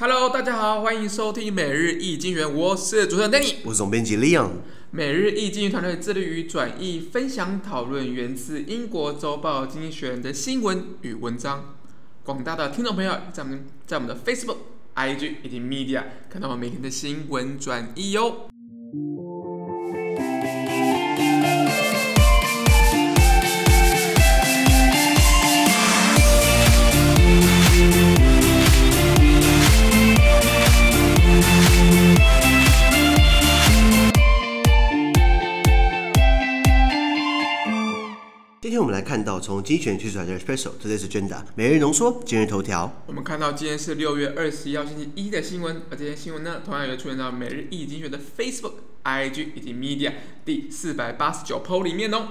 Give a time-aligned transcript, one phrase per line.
[0.00, 4.48] Hello，大家好，欢迎收听每日易经源，我是主持人 Danny，我是总编辑 Leon。
[4.92, 11.74] 每日易经源团队致力于转译、分享、讨论源自英国周报《经济学人》的新闻与文章。
[12.22, 14.58] 广大的听众朋友，在我们在我们的 Facebook、
[14.94, 18.46] IG 以及 Media 看到我们每天的新闻转译哟。
[18.52, 18.57] 今
[39.02, 43.02] 看到从经济学人推出来的 special today's Agenda 每日浓缩今日头条。
[43.06, 48.72] 我们看到今天是六月二十一号星期一的新闻，而这些新闻呢，同样也出现到每日一精选的 Facebook、
[49.04, 50.12] IG 以及 Media
[50.44, 52.28] 第四百八十九 PO 里面哦。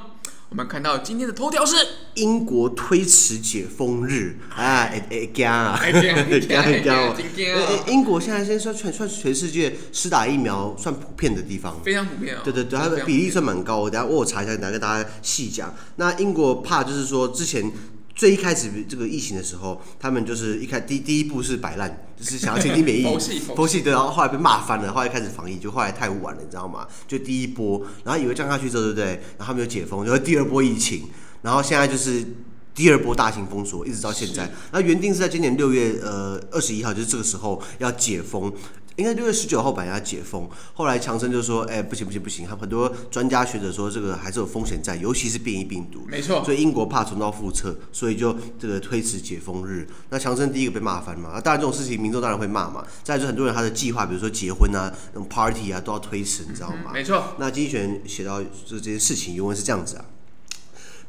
[0.50, 1.76] 我们看到今天的头条是
[2.16, 5.92] 英国推迟解封日啊，哎哎干啊，哎！
[7.88, 12.40] 英国现在现在算算全世界施打疫苗算普遍的地方，非常普遍哦。
[12.46, 13.78] 对对对，它的比例算蛮高。
[13.80, 15.76] 我等下我查一下，来跟大家细讲。
[15.98, 17.72] 那英国怕就是说之前。
[18.18, 23.04] 最一开始这个疫情的时候，他们就是一开第第一步是摆烂，就是想要倾听免疫，
[23.56, 26.88] 佛系的，然后后来被骂翻了，后来开始防疫，就后来太晚了，你知道吗？
[27.08, 29.06] 就第一波，然后以为降下去之后，对不对？
[29.38, 31.04] 然后他们就解封，然后第二波疫情，
[31.44, 32.26] 然后现在就是
[32.74, 34.52] 第二波大型封锁，一直到现在。
[34.72, 38.52] 那原定是在今年六月呃二十一号，就是这个时候要解封。
[38.98, 46.02] 应该六月十九号本来要解封，后来强生就说：“哎、欸，不行不行不行！”他很多专家学者说这个还是有风险在，尤其是变异病毒。
[46.08, 46.44] 没错。
[46.44, 49.88] 所以英国怕重蹈覆辙，所以就这个推迟解封日。
[50.10, 51.30] 那强生第一个被骂翻嘛？
[51.30, 52.84] 啊，当然这种事情民众当然会骂嘛。
[53.04, 56.86] 再来就很多人他的计划，比如说结婚啊、那种 party 啊，都要推迟，你知道吗？
[56.88, 57.36] 嗯、没错。
[57.38, 60.06] 那经济学人写到这这件事情原文是这样子啊。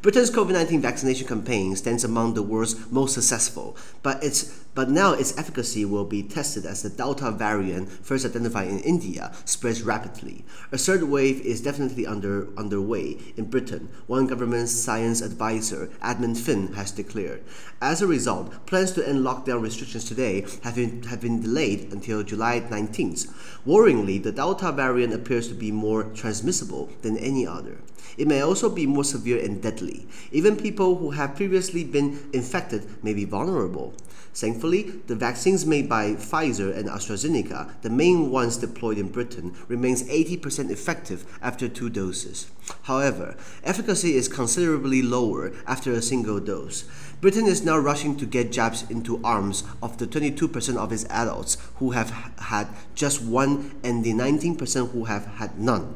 [0.01, 5.37] Britain's COVID-19 vaccination campaign stands among the world's most successful, but its but now its
[5.37, 10.45] efficacy will be tested as the Delta variant, first identified in India, spreads rapidly.
[10.71, 13.89] A third wave is definitely under underway in Britain.
[14.07, 17.42] One government science advisor, Edmund Finn, has declared.
[17.83, 22.23] As a result, plans to end lockdown restrictions today have been have been delayed until
[22.23, 23.27] July 19th.
[23.67, 27.79] Worryingly, the Delta variant appears to be more transmissible than any other.
[28.17, 30.07] It may also be more severe and deadly.
[30.33, 33.95] Even people who have previously been infected may be vulnerable.
[34.35, 40.05] Thankfully, the vaccines made by Pfizer and AstraZeneca, the main ones deployed in Britain, remains
[40.05, 42.46] 80% effective after two doses.
[42.83, 46.85] However, efficacy is considerably lower after a single dose.
[47.20, 51.57] Britain is now rushing to get jabs into arms of the 22% of its adults
[51.77, 55.95] who have had just one and the 19% who have had none.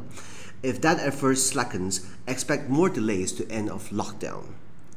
[0.62, 4.42] If that effort slackens, expect more delays to end of lockdown.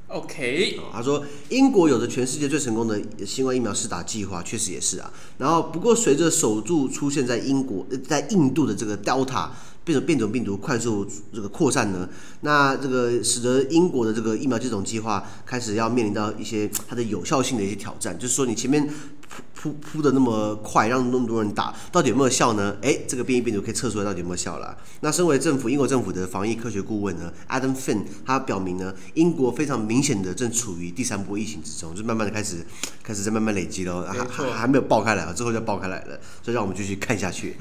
[0.08, 5.12] OK，他说英国有着全世界最成功的新冠疫苗试打计划，确实也是啊。
[5.40, 9.50] 然后不过随着首度出现在英国、在印度的这个 Delta
[9.84, 12.08] 变种变种病毒快速这个扩散呢，
[12.42, 18.88] 那这个使得英国的这个疫苗接种计划开始要面临到一些它的有效性的一些挑战，就是说你前面。
[19.66, 22.78] 铺铺的那么快，让那么多人打，到底有没有效呢？
[22.82, 24.78] 诶，这个变异病毒可以测出来到底有没有效了。
[25.02, 32.58] 那身为政府英国政府的防疫科学顾问呢，Adam Finn，他表明呢，英国非常明显的正处于第三波疫情之中，就慢慢的开始
[33.02, 37.56] 开始在慢慢累积了，还还还没有爆开来啊，之后就爆开来了，所以让我们继续看下去。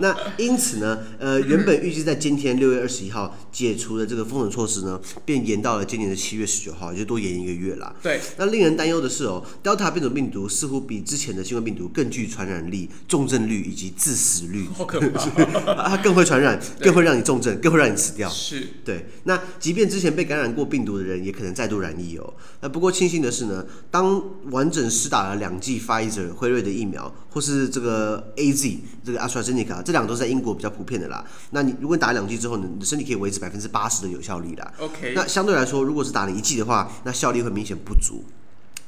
[0.00, 7.94] 那因此呢，呃，原本预计在今天六月二十一号解除的这个封锁措施呢，便延到了今年的七月十九号，也就多延一个月啦。
[8.02, 8.18] 对。
[8.38, 15.18] 那令人担忧的是哦，Delta 变种病毒似乎比之前的新冠病毒更具传染力、重症率以及致死率，好可怕！
[15.90, 18.30] 它更会传染，更会让你重症，更会让你死掉。
[18.30, 19.06] 是对。
[19.24, 22.34] 那即便之前被感染过病毒的人，也可能再度染疫哦。
[22.60, 24.22] 那不过庆幸的是呢，当
[24.52, 31.24] 完整施打了两剂 Pfizer 辉瑞的疫苗，或是这个 AZ 这个 AstraZeneca，这两个都是在英国比较普遍的啦。
[31.50, 34.72] 那你如果你打两剂之后呢，你的身体可以维持百分之八十的有效力啦。
[34.78, 35.14] OK。
[35.16, 38.22] 那相对来说，如果是打了一剂的话，那效力会明显不足。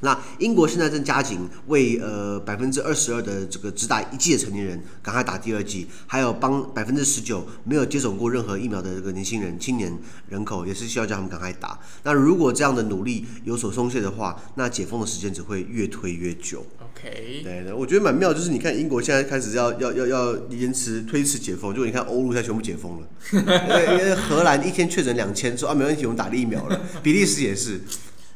[0.03, 9.97] 那英国现在正加紧为呃百分之二十二的这个只打一剂的成年人赶快打第二剂，还有帮百分之十九没有接种过任何疫苗的这个年轻人、青年
[10.29, 11.79] 人口也是需要叫他们赶快打。
[12.03, 16.65] 那如果这样的努力有所松懈的话，那解封的时间只会越推越久。
[16.79, 27.81] OK，对的，我觉得蛮妙，就是你看英国现在开始要要要要延迟推迟解封，就你看欧陆现在全部解封了， 因为荷兰一天确诊两千，说啊没问题，我们打了疫苗了，比利时也是。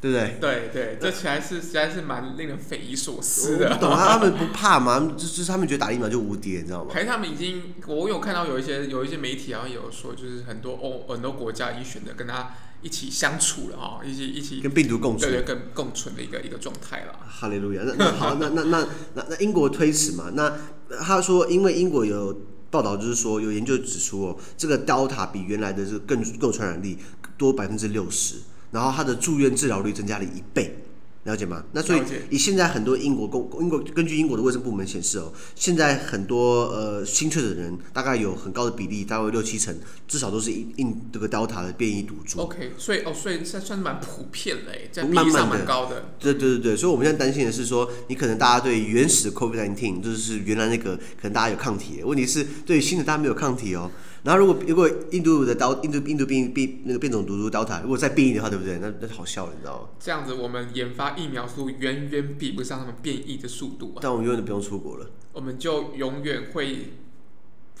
[0.00, 0.36] 对不对？
[0.40, 3.76] 对对，这实在是实在是蛮令人匪夷所思的。
[3.78, 5.12] 懂啊，他们不怕吗？
[5.16, 6.90] 就是他们觉得打疫苗就无敌，你知道吗？
[6.94, 17.18] 还是他们已经，我有看到有一些有一些媒体好像有说，就是很多欧很多国家已经选择跟他一起相处了哈，一起一起跟病毒共存，对对，跟共存的一个一个状态了。
[17.28, 17.82] 哈利路亚。
[17.84, 20.30] 那那好，那那那那那英国推迟嘛？
[20.34, 20.56] 那
[21.00, 22.40] 他说，因为英国有
[22.70, 26.98] 报道，就是说有研究指出哦，这个 Delta 比原来的这个更更有传染力
[27.36, 28.36] 多百分之六十。
[28.70, 30.78] 然后他的住院治疗率增加了一倍。
[31.24, 31.62] 了解吗？
[31.72, 32.00] 那所以
[32.30, 39.76] 以现在很多英国公英国根据英国的卫生部门显示哦，现在很多呃新确诊的人大概有很高的比例，大概六七成，
[40.06, 42.40] 至少都是印印这个 Delta 的变异毒株。
[42.40, 46.06] OK，所以哦，所以算算是蛮普遍的哎，在比例上蛮高的。
[46.18, 53.90] 对对对对，所以我们现在担心的是说，你可能大家对原始的 COVID-19 就是原来那个可能大家有抗体，问题是对新的大家没有抗体哦。
[54.28, 58.78] 然后如果如果印度的 Delta 印度印度变变那个变种毒株 Delta 如果再变异的话，对不对？
[58.78, 59.88] 那那好笑了，你知道吗？
[59.98, 64.00] 这样子，我们研发疫苗速度远远比不上他们变异的速度啊！
[64.02, 66.92] 但我们永远都不用出国了，我们就永远会。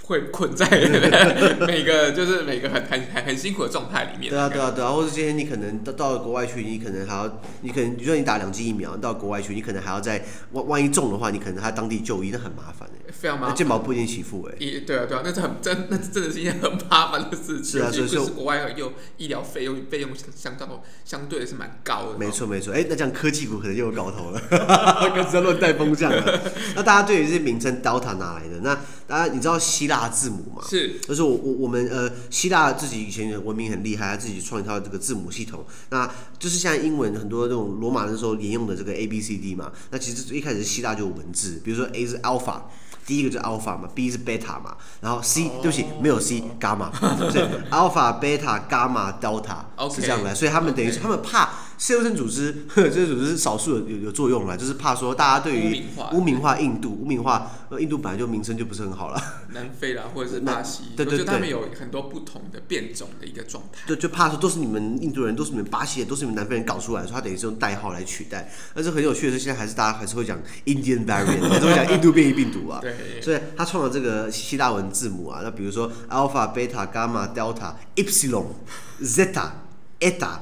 [0.08, 0.66] 会困在
[1.68, 4.30] 每个就是每个很很很很辛苦的状态里面。
[4.30, 13.12] 对啊，对啊，对啊，或者今天你可能到到了国外去，你可能还要，你可能比如说你打两剂疫苗到国外去，你可能还要在万万一中的话，你可能还要当地就医，那很麻烦的。
[13.12, 13.54] 非常麻烦。
[13.54, 14.54] 健保不一定起付哎。
[14.86, 17.64] 对啊，对啊，那是很真，那真的是一件很麻烦的事情。
[17.64, 22.18] 是啊，所以说国外又医疗费用费用相相当相对是蛮高的。
[22.18, 24.40] 没错没错，哎，那这样科技股可能又有搞头了，
[25.14, 26.40] 跟着乱带风向了。
[26.74, 28.60] 那大家对于这些名称 Delta 哪来的？
[28.62, 28.74] 那
[29.06, 29.97] 大家你知道希腊？
[29.98, 35.64] 大字母嘛，是，就是我我我们呃，希腊自己以前文明很厉害，他自己创一套这个字母系统。
[35.90, 36.08] 那
[36.38, 39.72] 就是现在英文很多这种罗马那时候沿用的这个 A B C D 嘛。
[39.90, 42.60] 那其实一开始希腊就有文字，比如说 A 是 Alpha，
[43.04, 45.62] 第一个就是 Alpha 嘛，B 是 Beta 嘛，然后 C、oh.
[45.62, 46.92] 对不起没有 C Gamma，
[47.32, 51.50] 所以 Alpha Beta Gamma Delta 是这样来，所以他们等于是他们怕。
[51.78, 59.22] 世界卫生组织， 这些组织是少数有有有作用啦，就是怕说大家对于污名化印度，污名化印度本来就名声就不是很好了。
[59.54, 63.78] 南非啦， 或者是巴西，对对对，他们有很多不同的变种的一个状态。
[63.86, 68.52] 对，就怕说都是你们印度人，都是你们巴西人，都是你们南非人搞出来的，所以他等于是用代号来取代。
[68.74, 72.80] 但是很有趣的是，现在还是大家还是会讲 Indian variant， 还是会讲印度变异病毒啊。
[72.82, 73.22] 对。
[73.22, 78.46] 所以他创了这个希腊文字母啊，那比如说 Alpha、Beta、Gamma、Delta、Epsilon、
[79.00, 79.50] Zeta、
[80.00, 80.40] Eta、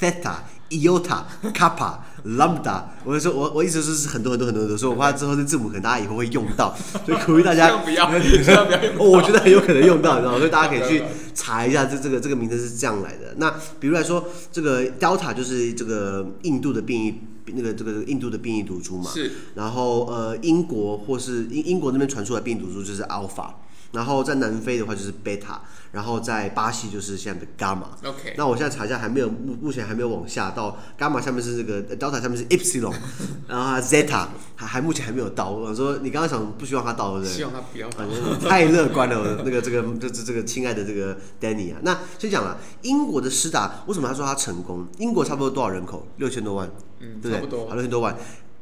[0.00, 0.34] Theta。
[0.70, 1.22] Iota、
[1.54, 1.94] Kappa、
[2.26, 6.76] Lambda，我就说，我我意思是很多很多很多很多，所以我怕之后这字母可能大家以后会用到，
[7.06, 9.10] 所以鼓励大家不要，不要，不要用。
[9.10, 10.38] 我觉得很有可能用到，你知道吗？
[10.38, 11.02] 所以大家可以去
[11.34, 13.34] 查一下这这个这个名字是这样来的。
[13.38, 13.50] 那
[13.80, 19.10] 比如来说，这个 Delta 就是这个印度的变异，那个这个印度的变异毒株嘛。
[19.10, 19.32] 是。
[19.54, 23.52] 然后呃，英国或是英英国那边传出来变异毒株就是 Alpha。
[23.92, 25.58] 然后在南非的话就是 Beta，
[25.92, 27.84] 然后在巴西就是现在的 Gamma。
[28.04, 32.94] OK，那我现在查一下，还没有目目前还没有往下到 Gamma 下面是这个 Delta 下面是 Epsilon，
[33.48, 34.26] 然后 Zeta
[34.56, 35.50] 还还目前还没有到。
[35.50, 37.34] 我说你刚刚想不希望它到对不对？
[37.34, 38.04] 希望它不要到。
[38.48, 41.78] 太乐观了，我那个 这个这这这个亲爱的这个 Danny 啊。
[41.82, 44.86] 那先讲了英国的施打，为什么他说他成功？
[44.98, 46.06] 英国差不多多少人口？
[46.18, 46.70] 六千多万，
[47.00, 47.40] 嗯，对不对？
[47.40, 48.14] 差不多，好，六千多万。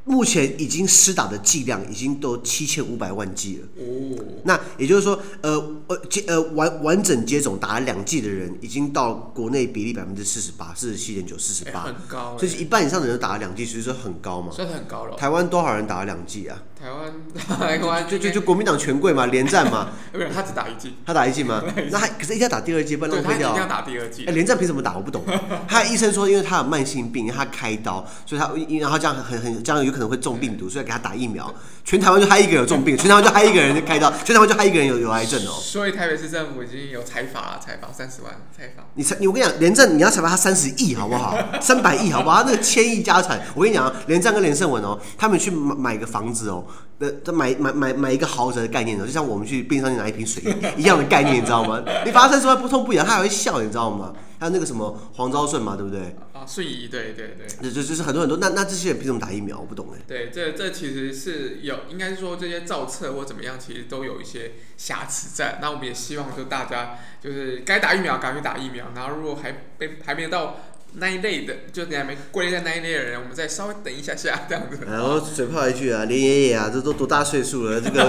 [0.08, 3.66] 目前已经施打的剂量已经都七千五百万剂了。
[3.76, 5.52] 哦，那也就是说，呃
[5.88, 12.38] 呃接呃完完整接种打了两剂的人，已经到国内比例百分之四十八，四十七点九，四十八，很高。
[12.38, 14.52] 所以一半以上的人打了两剂，所以说很高嘛。
[14.52, 15.16] 算是很高了。
[15.16, 16.56] 台湾多少人打了两剂啊？
[16.78, 17.12] 台湾
[17.58, 19.88] 台湾就就就国民党权贵嘛，连战嘛。
[20.12, 20.94] 不是他只打一剂。
[21.04, 21.60] 他打一剂吗？
[21.90, 23.50] 那还可是一定要打第二剂，不然浪费掉。
[23.50, 24.24] 一定要打第二剂。
[24.26, 24.96] 哎，连战凭什么打？
[24.96, 25.24] 我不懂。
[25.66, 31.52] 他医生说，因为他有慢性病，他开刀，所以他因然后这样很很这样有可能会中病毒，所以给他打疫苗。
[31.84, 35.56] 全台湾就他一个人有重病，全台湾就他一个人就开刀，全台湾就他一个人有有癌症哦。
[35.60, 38.84] 所以台北市政府已经有采罚了，采罚三十万，采罚。
[38.94, 41.38] 你采你我跟你讲，廉政你要采罚他三十亿好不好？
[41.60, 42.42] 三百亿好不好？
[42.42, 46.64] 他那个千亿家产，我跟你讲啊，连战跟连胜文哦，他们去买买个房子哦，
[46.98, 50.42] 那买买买买一个豪宅的概念哦，就像我们去便利商店拿一瓶水
[50.78, 51.84] 一样的概念，你知道吗？
[52.06, 54.14] 你罚他三十万不痛不痒，他还会笑，你知道吗？
[54.38, 56.16] 还有那个什么黄昭顺嘛，对不对？
[56.32, 59.58] 啊，顺仪，对对对，就就就是很多很多，那那这些人凭什么打疫苗？
[59.58, 60.00] 我不懂哎。
[60.06, 65.58] 对，这这其实是有，应该是说这些造册或怎么样，其实都有一些瑕疵在。
[65.60, 70.56] 那我们也希望就大家就是该打疫苗赶快去打疫苗，然后如果还被还没有到。
[70.94, 74.78] 那一类的，就你还没归类在那一类的人，我们再稍微等一下下 这样子。
[74.86, 78.02] 然后嘴炮一句啊，连爷爷啊，这都多大岁数了，这个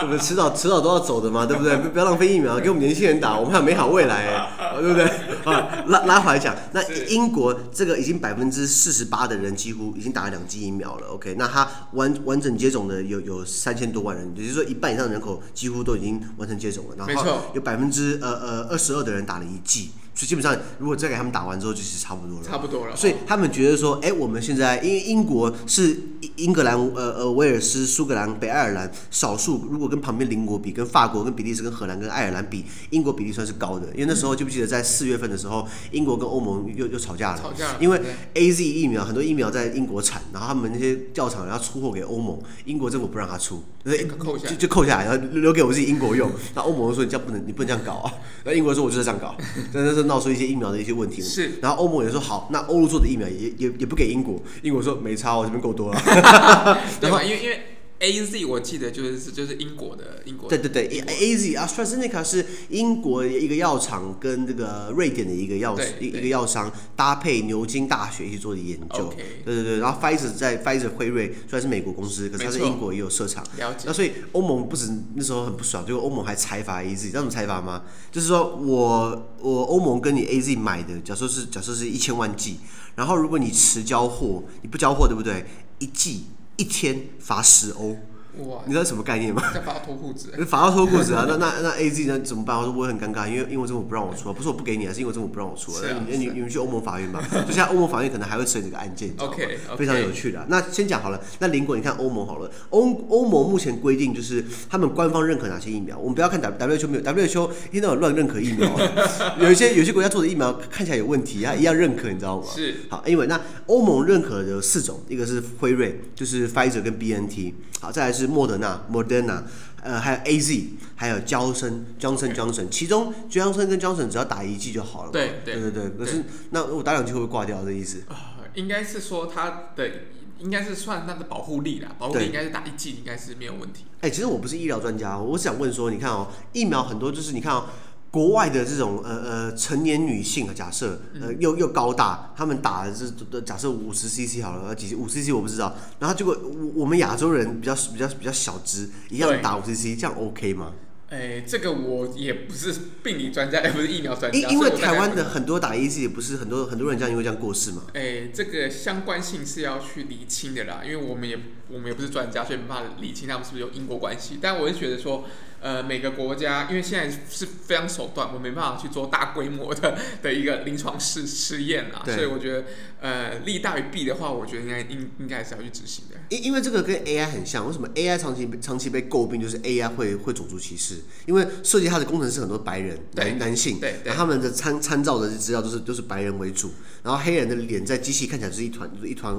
[0.00, 0.18] 对不对？
[0.18, 1.76] 迟早迟早都要走的嘛，对不对？
[1.76, 5.04] 不要浪费疫苗，给我们年轻人打，我们还有美好未来哎， 对不对？
[5.52, 11.34] 啊，拉拉回来讲，那英国这个已经百分之四十八的人几乎已经打了两剂疫苗了，OK？
[11.36, 19.90] 那他完完整接种的有有三千多万人，也就是说一半以上的人口几乎都已经完成接种了，然后有百分之呃呃二十二的人打了一剂。
[20.18, 22.44] 所以基本上如果再给他们打完之后，就是差不多了。
[22.44, 22.96] 差不多了。
[22.96, 25.96] 所以他们觉得说，哎，我们现在因为英国是
[26.34, 33.86] 英格兰、呃呃威尔斯、苏格兰、北爱尔兰少数，如果跟旁边邻国比，跟法国、跟比利时、跟荷兰、跟爱尔兰比，英国比例算是高的。
[33.92, 37.40] 因为那时候记不记得在四月份的时候，英国跟欧盟又又吵架了。
[37.40, 37.76] 吵架。
[37.78, 38.00] 因为
[38.34, 44.06] A Z 疫苗很多疫苗在英国产，然后他们那些药厂要出货给欧盟，英国政府不让他出，所以
[44.38, 46.30] 就就扣下来，然后留给我自己英国用。
[46.54, 48.12] 那欧盟说你这样不能，你不能这样搞啊。
[48.44, 49.34] 那英国说我就是这样搞，
[49.72, 51.22] 真的是闹出一些疫苗的一些问题。
[51.22, 51.52] 是。
[51.62, 54.40] 然后欧盟也说好，那欧陆做的疫苗也也也不给英国。
[54.62, 56.00] 英国说没差，我这边够多了。
[57.00, 57.22] 然后？
[57.22, 57.60] 因为因为。
[58.00, 69.12] A Z 我记得就是就是英国的英国的对对对，A Z AstraZeneca 是英国一个药厂跟这个瑞典的一个药一一个药商搭配牛津大学一起做的研究。
[69.44, 73.44] 对对对，然后 Pfizer 在 Pfizer 辉瑞虽然是美国公司，可是它在英国也有设厂。
[73.56, 73.84] 了解。
[73.86, 77.82] 那所以欧盟不止那时候很不爽，结果欧盟还裁罚 A Z，知道怎么裁罚吗？
[78.12, 82.58] 就是说我我欧盟跟你 A Z 买的，假设是假设是一千万剂，
[82.94, 85.44] 然后如果你迟交货，你不交货对不对？
[85.80, 86.26] 一剂。
[86.58, 87.96] 一天罚十欧，
[88.44, 88.62] 哇！
[88.66, 89.42] 你知道什么概念吗？
[89.64, 91.24] 罚到脱裤子， 罚到脱裤子啊！
[91.28, 92.18] 那那那 A Z 呢？
[92.20, 92.56] 怎么办？
[92.58, 95.72] 我说我很尴尬，因为英国政府不让我出，不是我不给你啊，是因为政府不让我出。
[95.82, 99.76] 那、啊、你你你们去欧盟法院吧， 就像欧盟法院可能还会审这个案件，OK，, okay.
[99.76, 100.44] 非常有趣的。
[100.48, 108.70] 那先讲好了，那邻国你看欧盟好了，欧欧盟目前规定就是他们官方认可哪些疫苗，我们不要看 W W H 没有 W H O 一天到晚乱认可疫苗，
[109.40, 112.46] 有一些有些国家做的疫苗看起来有问题，它一样认可，你知道吗？
[112.54, 112.74] 是。
[112.88, 118.80] 好，因为那欧盟认可的有四种，一个是辉瑞，就是 Pfizer 跟 B N T，好，再来是莫德纳。
[118.90, 119.42] Moderna，
[119.82, 125.10] 呃，还有 A Z，还有焦生，Johnson Johnson，其中 Johnson 跟 Johnson 只要打一剂就好了。
[125.10, 127.64] 对对对对，可是那我打两剂会不会挂掉？
[127.64, 128.02] 这意思？
[128.08, 129.90] 啊，应该是说它的
[130.38, 133.84] 应该是算它的保护力啦，保护力应该是打一剂应该是没有问题。
[134.00, 137.66] 哎，其实我不是医疗专家，我想问说，你看哦，疫苗很多就是你看哦。
[138.10, 143.12] 国外的这种呃呃成年女性啊，假设呃又又高大，他们打的是
[143.42, 150.72] 假设五十 CC 好了，几五 CC 我不知道，然后结果我我们亚洲人比较比较比较小只，一样打五 CC，这样 OK 吗？
[151.10, 154.38] 哎，这个我也不是病理专家，也 不是疫苗专家。
[154.38, 157.82] 因因为台湾的很多打 AZ 也不是很多很多人这样因为这样过世嘛。
[157.92, 161.38] 哎，这个相关性是要去厘清的啦，因为我们也
[161.70, 164.38] 我们也不是专家，所以没办法厘清他们是不是有因果关系。
[164.40, 165.24] 但我是觉得说。
[165.60, 172.64] 呃，每个国家因为现在是非常手段，我没办法去做大规模的的一个临床试试验啊，所以我觉得
[173.00, 176.16] 呃利大于弊的话，我觉得应该应应该是要去执行的。
[176.28, 186.70] 因因为这个跟 AI 很像，为什么 AI 长期长期被诟病，就是 AI 会会种族歧视，因为设计它的工程师很多白人男男性，对，对，他们的参参照的资料都是都是白人为主，
[187.02, 189.34] 然后黑人的脸在机器看起来就是一团就是一团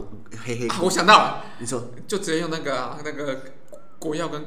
[0.45, 0.79] 黑黑、啊。
[0.81, 1.91] 我想到了，你说。
[2.07, 3.43] 就直接用那个、啊、那个
[3.99, 4.43] 国药跟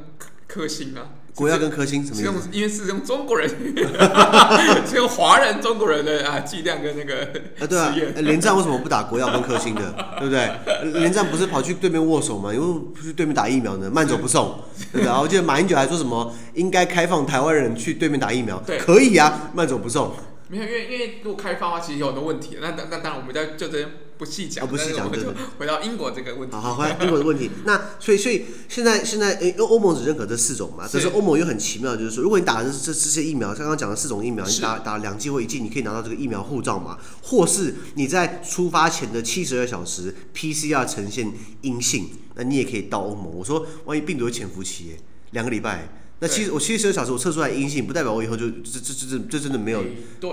[0.52, 1.00] 科兴啊。
[1.34, 2.16] 国药跟科兴什么？
[2.16, 3.48] 是用因为是用中国人，
[4.86, 7.22] 是用华人中国人的啊剂量跟那个
[7.58, 11.00] 啊对啊，连战为什么不打国药跟科兴的， 对不对？
[11.00, 12.52] 连战不是跑去对面握手吗？
[12.52, 14.60] 因为不是对面打疫苗呢，慢走不送，
[14.92, 15.06] 对不对？
[15.06, 20.12] 然后我记得马英九还说什么应该开放台湾人去对面打疫苗，对，可以啊，慢走不送。
[20.48, 22.58] 没有，因为因为如果开放的话，其实有很多问题。
[22.60, 23.78] 那那那当然，我们在就这
[24.22, 24.68] 不细讲。
[24.68, 25.34] 不细讲，对对。
[25.58, 26.54] 回到英国这个问题。
[26.54, 27.50] 好好，回到英国的问题。
[27.64, 30.86] 那所以所以现在现在，因为欧盟只认可这四种嘛。
[30.86, 36.96] 可是欧盟又很奇妙，就是说，如果你打的是这这些疫苗，刚刚讲的四种疫苗，你打打两剂或一剂，你可以拿到这个疫苗护照嘛？
[37.22, 43.28] 或是你在出发前的七十二小时 PCR 呈现阴性，那你也可以到欧盟。
[43.34, 44.92] 我说，万一病毒有潜伏期，
[45.32, 46.01] 两个礼拜。
[46.22, 49.82] 那其实我七十二小时我测出来阴性，不代表我以后就这这这这这真的没有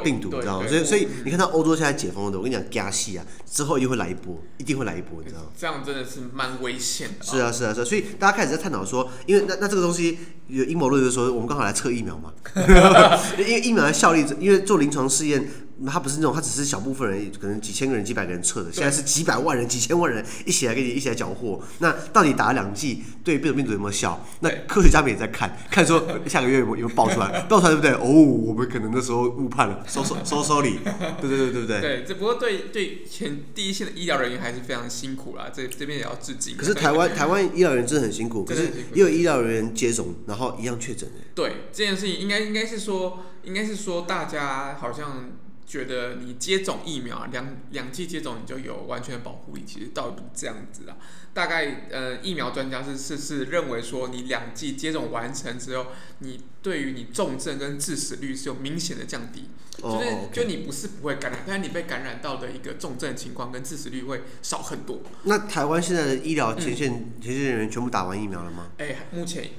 [0.04, 0.68] 病毒，你知道吗？
[0.68, 5.48] 所以所以你看到欧洲现在解封的，我跟你讲加戏啊，之后又会来一波，一定会来一波，你知道吗？
[5.58, 7.26] 这样真的是蛮危险的。
[7.26, 12.32] 是啊是啊是啊，所以大家开始在探讨说，因为那那这个东西有阴谋论，就是说我们刚好来测疫苗嘛，
[13.40, 15.50] 因为疫苗的效力，因为做临床试验。
[15.88, 18.72] 他不是那种，他只是小部分人，可能几千个人、几百个人测的。
[18.72, 21.62] 现在是几百万人、几千万人一起来给你一起来缴获。
[21.80, 24.26] 那到底打了两剂对变种病毒有没有效？
[24.42, 27.92] 那科学家们也在看，看说下个月有没有，爆出来， 爆出来对不对？
[27.92, 30.80] 哦，我们可能那时候误判了，收收收收礼，
[31.22, 31.82] 对对对对不对？
[31.82, 36.58] 对，只不过对对前第一线的医疗人员还是非常辛苦啦，这这边也要致敬。
[36.58, 41.10] 可是台湾台湾医疗人员真的很辛苦，可是也有医疗人员接种，然后一样确诊。
[41.34, 45.39] 对，这件事情应该应该是说，应该是说大家好像。
[45.70, 50.98] 觉得你接种疫苗两两剂接种你就有完全的保护力，其实倒不是这样子啊。
[51.32, 55.86] 大概呃，疫苗专家是是是认为说，你两剂接种完成之后，
[56.18, 59.50] 你对于你重症跟致死率是有明显的降低。
[59.82, 65.00] 就是就你不是不会感染，但是你被感染到的一个重症情况跟致死率会少很多。
[65.24, 68.72] 那台湾现在的医疗前线前线人员全部打完疫苗了吗？
[68.78, 69.52] 哎，目前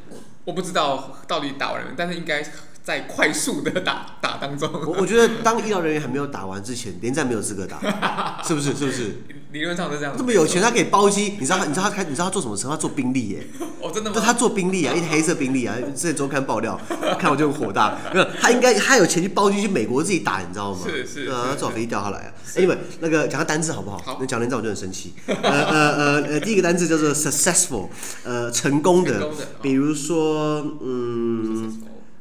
[0.44, 2.44] 我不知道到底打完了，但是应该
[2.82, 4.70] 在快速的打打当中。
[4.72, 7.78] 我我觉得当医疗人员还没有打完之前，连战没有资格打，
[8.46, 8.74] 是不是？
[8.74, 9.16] 是不是？
[9.52, 10.14] 理论上是这样。
[10.16, 11.64] 这么有钱，他可以包机，你知道他？
[11.64, 12.04] 你知道他开？
[12.04, 12.68] 你知道他做什么车？
[12.68, 13.44] 他做宾利耶。
[13.82, 14.22] 哦，真的吗？
[14.24, 15.74] 他做宾利啊，一黑色宾利啊。
[15.94, 16.80] 之前周刊爆料，
[17.18, 17.98] 看我就很火大。
[18.14, 20.78] 没有，他应该他有钱去包机去美国自己打，你知道吗？
[20.86, 21.26] 是是。
[21.30, 22.32] 啊，他坐飞机掉下来啊。
[22.54, 23.98] 哎，因为那个讲个单字好不好？
[23.98, 24.18] 好。
[24.20, 25.14] 你讲连战我就很生气。
[25.26, 27.88] 呃呃呃呃，第一个单字叫做 successful，
[28.22, 29.18] 呃，成功的。
[29.18, 29.46] 成功的。
[29.60, 31.76] 比如说，嗯，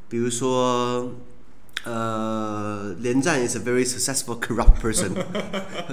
[0.09, 1.13] 比如说。
[1.84, 5.10] 呃，连战 is a very successful corrupt person，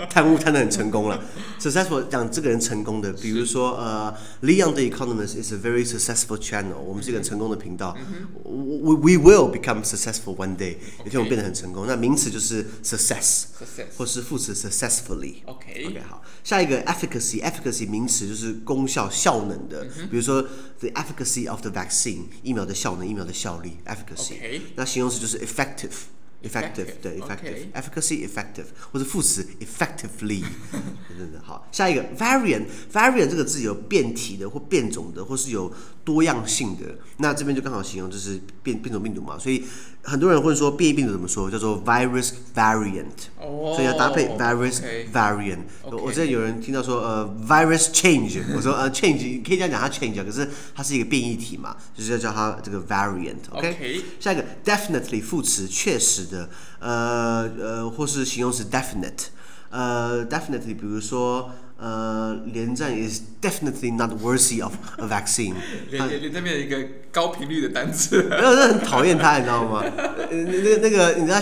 [0.09, 1.21] 贪污贪得很成功了。
[1.59, 7.97] successful 讲这个人成功的，比如说呃，Leon the Economist is a very successful channel，我们是一个很成功的频道。
[8.45, 11.85] We we will become successful one day，有一天我们变得很成功。
[11.85, 13.47] 那名词就是 success，
[13.97, 20.41] 或是副词 successfully。OK OK 好，下一个 efficacy，efficacy 名词就是功效、效能的，比如说
[20.79, 24.61] the efficacy of the vaccine，疫苗的效能、疫苗的效力，efficacy。
[24.77, 25.74] 那形容词就是 effect。
[25.76, 26.15] active.
[26.48, 35.72] effective，对，effective，efficacy，effective，或者副词 effectively，等等等，好，下一个 variant，variant 这个字有变体的或变种的，或是有
[36.04, 39.64] 多样性的，那这边就刚好形容就是变变种病毒嘛，所以
[40.02, 43.06] 很多人会说变异病毒怎么说，叫做 virus variant，
[43.40, 44.80] 所以要搭配 virus
[45.12, 45.58] variant。
[45.82, 56.35] 我之前有人听到说呃 virus change，我说呃 change 可以这样讲它 change，可是它是一个变异体嘛，就是要叫它这个 variant，OK，下一个 definitely 副词确实的，
[56.80, 59.26] 呃呃或是形容词 definite，
[59.70, 61.50] 呃 definitely 比如说。
[61.78, 65.52] 呃，连战 is definitely not worthy of a vaccine。
[65.92, 66.78] 连连连这边有一个
[67.12, 69.84] 高频率的单词，没有，是很讨厌他，你知道吗？
[70.30, 71.38] 那个那个，你知道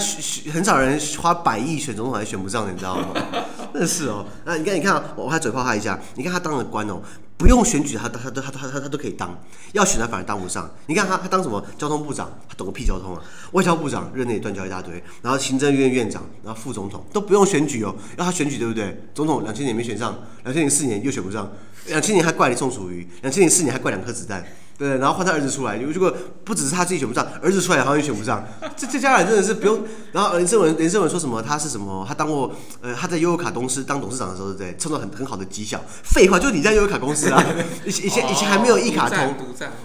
[0.52, 3.14] 很少人花百亿选总统还选不上，你知道吗？
[3.72, 4.26] 真的是哦。
[4.44, 6.00] 那你看，你看，我还嘴炮他一下。
[6.16, 7.00] 你看他当了官哦。
[7.36, 9.36] 不用选举，他他他他他他他都可以当，
[9.72, 10.70] 要选他反而当不上。
[10.86, 13.22] 你看他他当什么交通部长，他懂个屁交通啊！
[13.52, 19.04] 外交部长任内断交一大堆，然后行政院院长，然后副总统都不用选举哦，要他选举对不对？
[19.14, 21.50] 总统两千年没选上，两千零四年又选不上，
[21.86, 24.44] 两千年还怪李宋楚瑜，两千零四年还怪两颗子弹。
[24.76, 26.12] 对，然后换他儿子出来，如果
[26.42, 28.44] 不只是他自己选不上，儿子出来好像也选不上。
[28.76, 29.82] 这这家人真的是不用。
[30.12, 31.40] 然后林胜文林胜文说什么？
[31.40, 32.04] 他是什么？
[32.08, 34.76] 他当过呃他在悠游卡公司当董事长的时候，对不对？
[34.76, 35.80] 创造很很好的绩效。
[36.02, 37.44] 废话，就是你在悠游卡公司啊。
[37.86, 39.34] 以前以前以前还没有一卡通。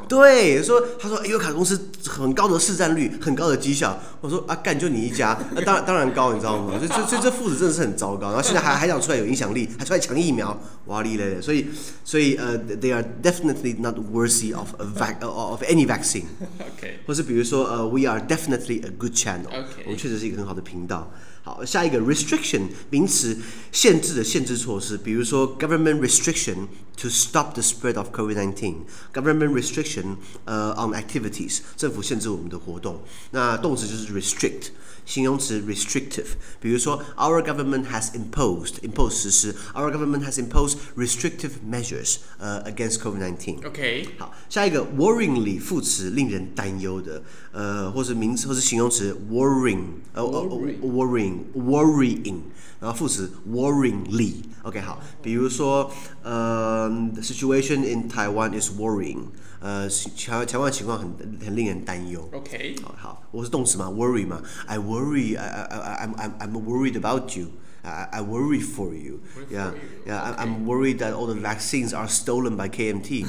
[0.07, 3.95] 对，说他说悠游卡公司很高的市占率，很高的绩效。
[4.21, 6.73] 我说啊干就你一家，那当然当然高，你知道吗？
[6.81, 8.29] 这这这父子真的是很糟糕。
[8.29, 11.41] 然后现在还还想出来有影响力，还出来抢疫苗，哇哩嘞嘞。
[11.41, 11.67] 所以
[12.03, 14.67] 所以呃，they are definitely not worthy of。
[14.96, 21.12] vac of any vaccine，OK，或是比如说呃，we are definitely a good channel，OK，我们确实是一个很好的频道。
[21.42, 23.38] 好，下一个 restriction 名词，
[23.70, 33.02] 限制的限制措施，比如说 government restriction to stop the spread of COVID-19，government restriction 呃 on activities，政府限制我们的活动。
[33.32, 34.68] 那动词就是 restrict。
[35.06, 36.24] 形容词 restrictive，
[36.58, 44.67] 比如说 Our government has imposed impose 实施 Our government has imposed restrictive measures 呃、uh, against COVID-19。OK，好，下一
[44.69, 50.43] 个 worryingly 副词令人担忧的，呃，或是名词或是形容词 worrying，呃呃
[50.81, 52.39] worrying worrying，
[52.79, 54.35] 然后副词 worryingly。
[54.63, 55.89] OK，好，比如说
[56.21, 59.19] 呃、uh, the situation in Taiwan is worrying。
[59.61, 61.09] 呃，台台湾情况很
[61.45, 62.29] 很令人担忧。
[62.31, 67.47] OK，好，好，我是动词嘛，worry 嘛，I worry, I I I I'm I'm I'm worried about you.
[67.82, 69.20] I I worry for you.
[69.50, 69.72] Yeah,
[70.06, 73.26] yeah, I'm I'm worried that all the vaccines are stolen by KMT.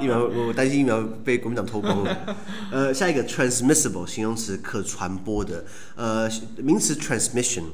[0.00, 2.36] 疫苗，我担心疫苗被国民党偷光了。
[2.70, 5.64] 呃，下一个 transmissible 形容词，可传播的。
[5.96, 7.64] 呃，名词 transmission。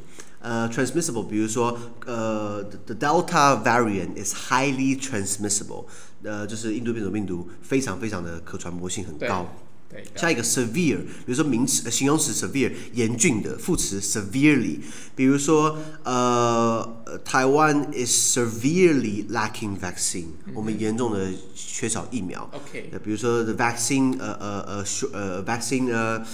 [0.41, 5.87] 呃、uh,，transmissible，比如说，呃、uh,，the Delta variant is highly transmissible，
[6.23, 9.53] 呃，就是印度变种病毒非常非常的可传播性很高。
[9.94, 10.04] 对。
[10.16, 14.80] 下一个 severe，比如说名词、呃、形容词 severe 严峻的，副词 severely，
[15.16, 22.50] 比如说，呃，台湾 is severely lacking vaccine，、嗯、我们严重的缺少疫苗。
[22.52, 22.90] OK。
[23.04, 26.26] 比如说 the vaccine，呃呃呃呃 vaccine，呃。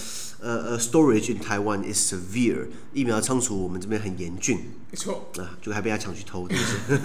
[0.41, 2.67] 呃呃、uh,，storage in Taiwan is severe。
[2.93, 4.57] 疫苗仓储我们这边很严峻。
[4.91, 5.29] 没错。
[5.37, 7.01] 啊，就还被他抢去偷，是不是？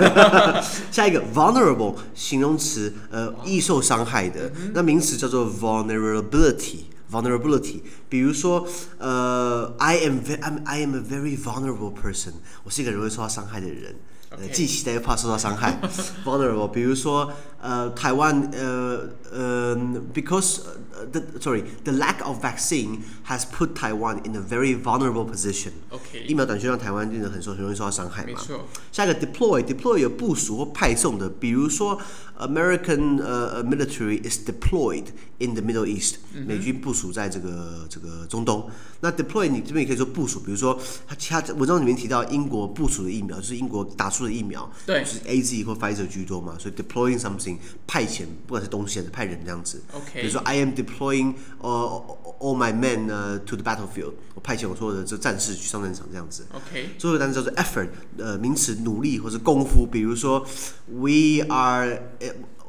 [0.90, 4.51] 下一个，vulnerable 形容词，呃，易受伤害的。
[4.57, 6.85] 嗯、那名词叫做 vulnerability。
[7.12, 8.66] vulnerability，比如说，
[8.99, 12.33] 呃，I am I am I am a very vulnerable person。
[12.64, 13.94] 我是一个容易受到伤害的人。
[14.34, 15.82] 呃，既期待又怕受到伤害，
[16.24, 16.67] vulnerable。
[16.67, 19.76] 比如说，呃，台湾，呃，呃，
[20.13, 20.60] because
[21.12, 28.28] the sorry，the lack of vaccine has put Taiwan in a very vulnerable position。OK，疫苗短缺让台湾变得很受很容易受到伤害嘛。
[28.28, 28.65] 没错。
[28.91, 32.00] 下一个 deploy，deploy 有部署或派送的，比如说
[32.38, 35.06] American 呃、uh, military is deployed
[35.39, 38.69] in the Middle East，、嗯、美军部署在这个这个中东。
[39.02, 49.82] 那 deploy 你这边也可以说部署，比如说他他文章里面提到英国部署的疫苗，就是英国打出 的疫苗，对，就是 A Z 或 Pfizer 居多嘛，所以 deploying something 派遣，不管是东西还是派人这样子。
[49.91, 56.45] OK，比如说 I am deploying all all my men、uh, to the battlefield，我派遣我所有的这战士去上战场这样子。
[56.54, 60.39] OK，最后一个单词叫做 effort，呃，名词努力或者功夫，比如说
[60.88, 62.02] We are，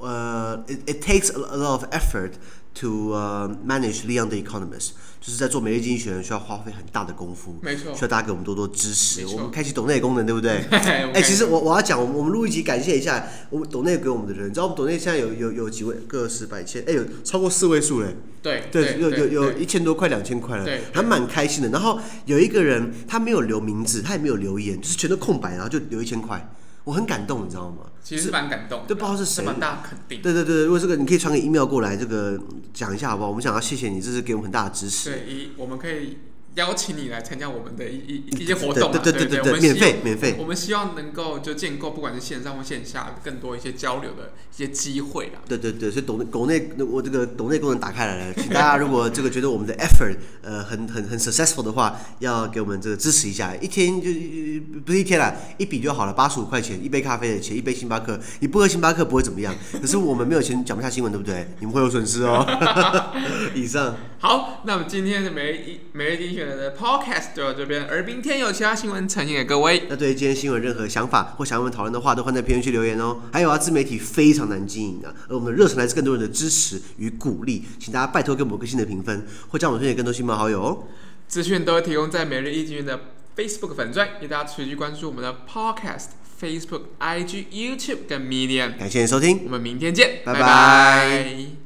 [0.00, 2.32] 呃、uh, it, it takes a lot of effort
[2.75, 4.89] to、uh, manage Leon the Economist。
[5.21, 9.25] 就是在做每日经济学人需要花费很大的功夫，没错，需要大家给我们多多支持。
[9.25, 10.57] 我们开启抖内功能，对不对？
[10.69, 14.47] 哎、欸，其实我我要讲，我们我们录一集，感谢一下我们抖内给我们的人。
[14.51, 18.15] 你知道我们抖内现在有有有几位，个十百千，哎、欸，有超过四位数嘞。
[18.43, 21.69] 对对，有有有一千多块，两千块了，对，还蛮开心的。
[21.69, 26.47] 然后有一个人，他没有留名字，他也没有留言，就是全都空白，然后就留一千块。
[26.85, 27.83] 我很感动，你知道吗？
[28.01, 29.43] 其实是蛮感动的，都不知道是谁。
[29.43, 30.21] 蛮大肯定。
[30.21, 32.39] 对对对，如果这个你可以传个 email 过来，这个
[32.73, 33.29] 讲一下好不好？
[33.29, 35.09] 我们想要谢谢你，这是给我们很大的支持。
[35.09, 36.17] 对，一我们可以。
[36.55, 40.35] 邀请你来参加我们的一一一些活动，对对对对，免费免费。
[40.39, 45.41] 我们希望能够就建构不管是线上或线下更多一些交流的一些机会啦。
[45.47, 54.09] 对对对，所以抖内抖内我这个抖内功能打开来了，请大家如果这个觉得我们的 effort 呃很很很 successful 的话，要给我们这个支持一下，一天就
[54.85, 61.47] 不是一天啦，一笔就好了，八十五块钱一杯咖啡的钱，一杯星巴克，你不喝星巴克不会怎么样，可是我们没有钱讲不下新闻，对不对？
[61.59, 62.45] 你们会有损失哦。
[63.53, 63.95] 以上。
[64.19, 69.83] 好，那么今天的每一每日精选的 podcast 就到这边，而明天有其他新闻呈现给各位。
[69.89, 73.21] 那对于今天新闻任何想法或想要我们讨论的话，都欢迎在评论区留言哦。
[73.33, 80.83] 还有啊，自媒体非常难经营啊，而我们的热忱来自更多人的支持与鼓励，请大家拜托给我们个新的评分，或将我们推荐更多亲朋好友哦。
[81.27, 82.99] 资讯都会提供在每日一精选的
[83.35, 88.77] Facebook 粉专，也大家持续关注我们的 podcast、Facebook、IG、YouTube 跟 Medium。
[88.77, 90.39] 感谢收听，我们明天见，拜拜。
[90.39, 91.64] 拜拜。